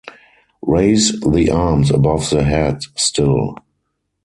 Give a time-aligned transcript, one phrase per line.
[0.63, 3.55] Raise the arms above the head still